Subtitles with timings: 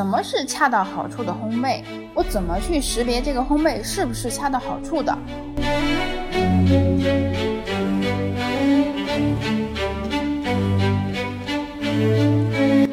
[0.00, 1.82] 什么是恰到好处的烘焙？
[2.14, 5.14] 我怎么去识别这个烘焙是不是恰到好处的？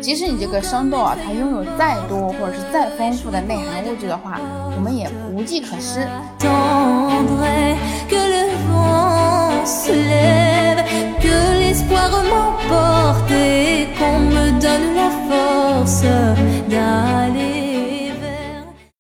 [0.02, 4.38] 即使你这个生豆啊，它拥有再多或者是再丰富的内含物质的话，
[4.76, 6.06] 我们也无计可施。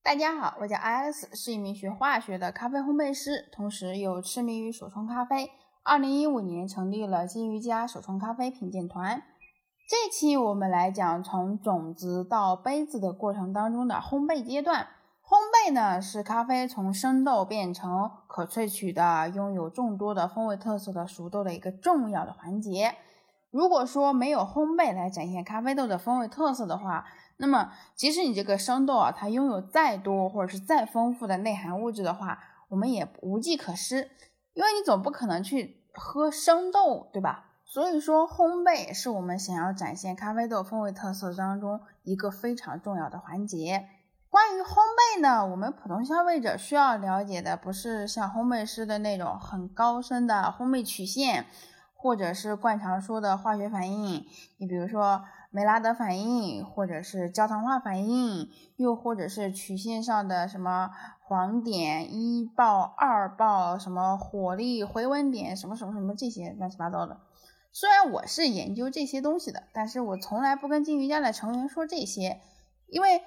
[0.08, 5.52] 大家好，我叫 Alice，是一名学化学的咖啡烘焙师，同时又痴迷于手冲咖啡。
[5.84, 9.22] 二零一五年成立了金鱼家手冲咖啡品鉴团。
[9.86, 14.88] 这期我们来讲从种子到杯子的过程当中的烘焙阶段。
[15.22, 22.96] 烘焙呢，是咖啡从生豆变成可萃取的、拥有众多的风味特色的熟豆的一个重要的环节。
[23.58, 27.06] 如果说没有烘焙来展现咖啡豆的风味特色的话，
[27.38, 32.38] 那么即使你这个生豆啊，它拥有再多或者是再丰富的内含物质的话，
[32.70, 34.12] 我们也无计可施，
[34.54, 37.46] 因为你总不可能去喝生豆，对吧？
[37.66, 43.88] 所以说，烘焙是我们想要展现咖啡豆风味特色当中一个非常重要的环节。
[44.30, 44.76] 关于烘
[45.18, 51.48] 焙呢，我们普通消费者需要了解的不是像烘焙师的那种很高深的烘焙曲线，
[51.98, 54.26] 或者是惯常说的化学反应。
[54.58, 67.20] 你比如说梅拉德反应，或者是焦糖化反应，又或者是曲线上的什么黄点一爆、二爆，什么火力回温点，什么什么什么这些乱七八糟的。
[67.72, 72.40] 虽然我是研究这些东西的，但是我从来不跟金鱼家的成员说这些，
[72.88, 73.22] 因为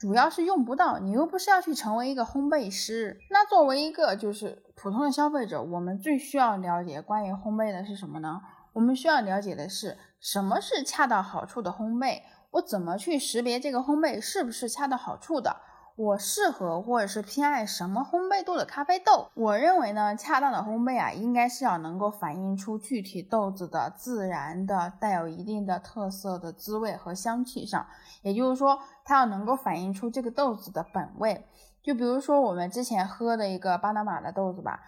[0.00, 0.98] 主要是用不到。
[0.98, 8.40] 你又不是要去成为一个烘焙师，那作为一个就是普通的消费者，我们最需要了解关于烘焙的是什么呢？
[8.72, 15.54] 我们需要了解的是什么是恰到好处的烘焙，我怎么去识别这个烘焙是不是恰到好处的？
[16.00, 19.28] 我适合或者是偏爱什么烘焙度的咖啡豆？
[19.34, 27.86] 我认为呢，恰当的烘焙啊，应该是要能够反映出具体豆子的自然的、带有一定的特色的滋味和香气上。
[28.22, 31.46] 也就是说，它要能够反映出这个豆子的本味。
[31.82, 34.80] 就比如说我们之前喝的一个巴拿马的豆子吧。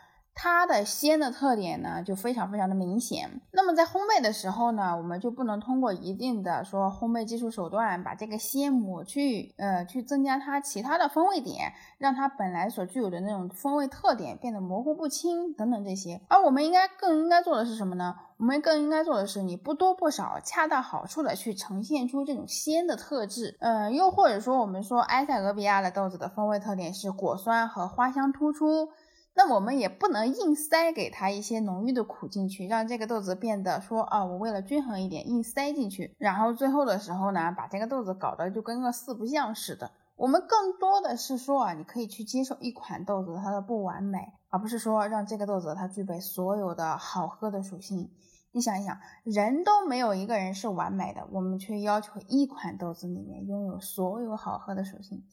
[0.44, 3.30] 它的鲜的特点呢，就非常非常的明显。
[3.52, 16.20] 那么在烘焙的时候呢，我们就不能通过一定的说烘焙技术手段把这个鲜抹去，呃，去增加它其他的风味点，让它本来所具有的那种风味特点变得模糊不清等等这些。
[16.26, 18.16] 而我们应该更应该做的是什么呢？
[18.38, 23.56] 我们更应该做的是，你不多不少，恰到好处的去呈现出这种鲜的特质。
[23.60, 28.88] 嗯，又或者说，我们说埃塞俄比亚的豆子的风味特点是果酸和花香突出。
[29.34, 39.90] 那我们也不能硬塞给它一些浓郁的苦进去，让这个豆子变得说啊，我为了均衡一点，硬塞进去，然后最后的时候呢，把这个豆子搞得就跟个四不像似的。
[40.16, 44.18] 我们更多的是说啊，你可以去接受一款豆子它的不完美，
[44.50, 48.10] 而不是说让这个豆子它具备所有的好喝的属性。
[48.52, 55.24] 你想一想，人都没有一个人是完美的，我们却要求一款豆子里面拥有所有好喝的属性，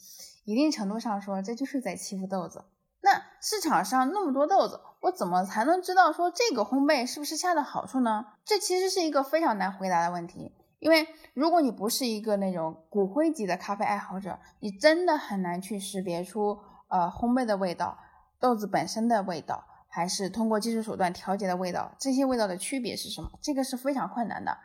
[0.45, 2.63] 一定程度上说，这就是在欺负豆子。
[3.09, 8.23] 那市场上那么多豆子，我怎么才能知道说这个烘焙是不是恰到好处呢？
[8.45, 16.59] 这其实是一个非常难回答的问题，因为如果你不是一个那种骨灰级的咖啡爱好者，你真的很难去识别出
[16.89, 17.97] 呃烘焙的味道、
[18.39, 23.31] 豆子本身的味道，还是通过技术手段调节的味道，这些味道的区别是什么？
[23.41, 24.55] 这个是非常困难的。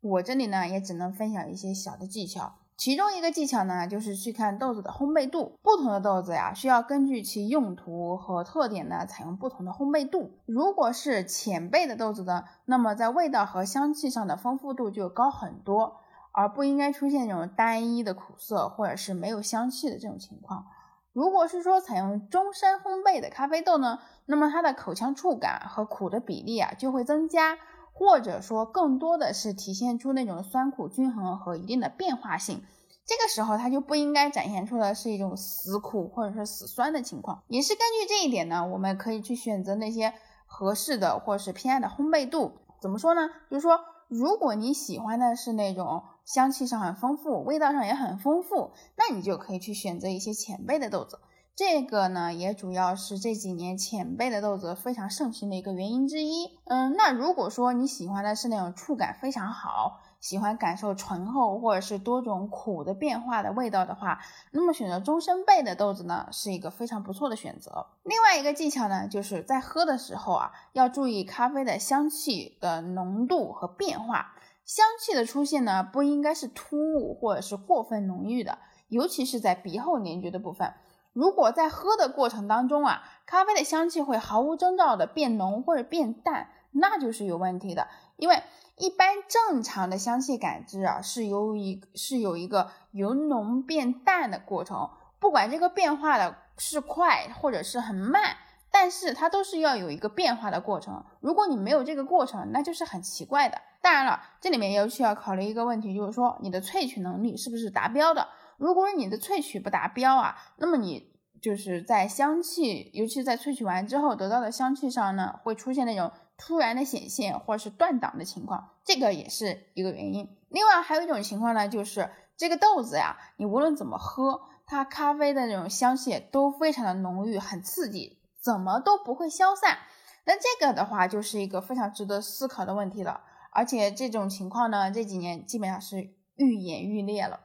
[0.00, 2.56] 我这里呢也只能分享一些小的技巧。
[2.76, 5.58] 其中一个技巧呢，就是去看豆子的烘焙度。
[5.62, 10.38] 不同的豆子呀，需要根据其用途和特点呢，采用不同的烘焙度。
[10.44, 16.00] 如果是浅焙的豆子呢，那么在味道和香气上的丰富度就高很多，
[16.32, 20.66] 而不应该出现这种单一的苦涩或者是没有香气的这种情况。
[21.12, 27.56] 如果是说采用中深烘焙的咖啡豆呢，那么它的口腔触感和苦的比例啊就会增加。
[27.96, 32.62] 或者说，更多的是体现出那种酸苦均衡和一定的变化性。
[33.06, 37.44] 这个时候，它就不应该展现出的是一种死苦或者是死酸的情况。
[37.48, 40.12] 也是根据这一点呢，我们可以去选择那些
[40.46, 42.52] 合适的或是偏爱的烘焙度。
[42.80, 43.28] 怎么说呢？
[43.48, 51.20] 就是说，如果你喜欢的是那种香气上很丰富，味道上也很丰富，那你就可以去选择一些浅焙的豆子。
[51.56, 56.58] 这个呢，也主要是这几年浅焙的豆子非常盛行的一个原因之一。
[56.64, 64.18] 嗯，那如果说你喜欢的是那种触感非常好，喜欢感受醇厚或者是多种苦的变化的味道的话，
[64.50, 67.86] 那么选择中深焙的豆子呢，是一个非常不错的选择。
[68.02, 74.34] 另外一个技巧呢，就是在喝的时候啊，要注意咖啡的香气的浓度和变化。
[74.64, 78.58] 香气的出现呢，不应该是突兀或者是过分浓郁的。
[78.88, 80.74] 尤其是在鼻后黏结的部分。
[81.14, 87.88] 如果在喝的过程当中啊，咖啡的香气会毫无征兆的变浓或者变淡，那就是有问题的。
[88.16, 88.42] 因为
[88.76, 94.90] 一般正常的香气感知啊，是由一是有一个由浓变淡的过程，
[95.20, 98.36] 不管这个变化的是快或者是很慢，
[98.74, 101.04] 但是它都是要有一个变化的过程。
[101.20, 103.56] 如果你没有这个过程，那就是很奇怪的。
[103.80, 108.26] 当然了，这里面也需要考虑一个问题，就是说你的萃取能力是不是达标的。
[108.56, 120.28] 如果你的萃取不达标啊，那么你就是在香气，尤其在萃取完之后得到的香气上呢，会出现那种突然的显现或者是断档的情况，这个也是一个原因。
[120.48, 129.78] 另外还有一种情况呢，就是这个豆子呀，你无论怎么喝，它咖啡的那种香气都非常的浓郁，很刺激，怎么都不会消散。
[130.26, 133.22] 那这个的话就是一个非常值得思考的问题了。
[133.50, 137.40] 而且这种情况呢，这几年基本上是愈演愈烈了。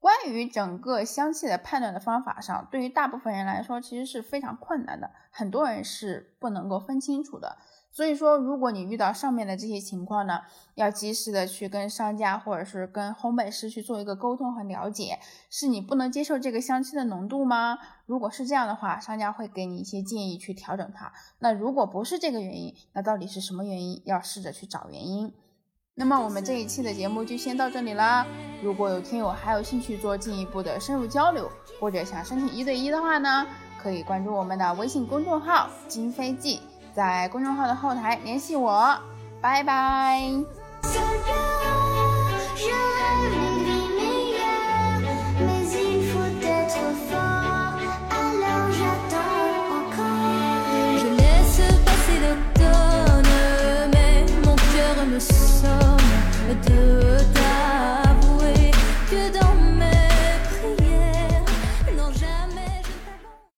[0.00, 7.58] 关于整个香气的判断的方法上，对于大部分人来说，其实是非常困难的，很多人是不能够分清楚的。
[7.90, 10.40] 所以说，如果你遇到上面的这些情况呢，
[10.74, 15.18] 要及时的去跟商家或者是跟烘焙师去做一个沟通和了解，
[15.50, 17.78] 是你不能接受这个香气的浓度吗？
[18.06, 21.12] 如果是这样的话，商家会给你一些建议去调整它。
[21.40, 24.00] 那如果不是这个原因，那到底是什么原因？
[24.04, 25.32] 要试着去找原因。
[25.94, 28.24] 那么我们这一期的节目就先到这里啦。
[28.62, 31.50] 如果有听友还有兴趣做进一步的深入交流，
[31.80, 33.44] 或者想申请一对一的话呢，
[33.82, 36.60] 可以关注我们的微信公众号“金飞记”，
[36.98, 38.98] 在公众号的后台联系我，
[39.40, 40.20] 拜拜。